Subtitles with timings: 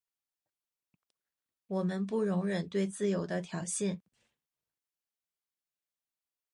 [1.67, 3.99] 我们不容忍对自由的挑衅。